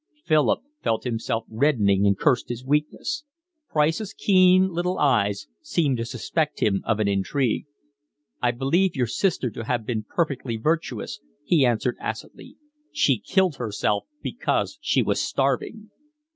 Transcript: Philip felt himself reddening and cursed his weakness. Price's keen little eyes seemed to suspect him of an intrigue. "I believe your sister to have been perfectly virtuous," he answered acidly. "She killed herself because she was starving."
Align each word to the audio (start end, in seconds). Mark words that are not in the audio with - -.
Philip 0.25 0.61
felt 0.81 1.03
himself 1.03 1.45
reddening 1.47 2.07
and 2.07 2.17
cursed 2.17 2.49
his 2.49 2.65
weakness. 2.65 3.23
Price's 3.69 4.15
keen 4.15 4.69
little 4.69 4.97
eyes 4.97 5.45
seemed 5.61 5.97
to 5.97 6.05
suspect 6.05 6.59
him 6.59 6.81
of 6.87 6.99
an 6.99 7.07
intrigue. 7.07 7.67
"I 8.41 8.49
believe 8.49 8.95
your 8.95 9.05
sister 9.05 9.51
to 9.51 9.65
have 9.65 9.85
been 9.85 10.03
perfectly 10.09 10.55
virtuous," 10.57 11.19
he 11.43 11.67
answered 11.67 11.97
acidly. 11.99 12.55
"She 12.91 13.19
killed 13.19 13.57
herself 13.57 14.07
because 14.23 14.79
she 14.81 15.03
was 15.03 15.21
starving." 15.21 15.91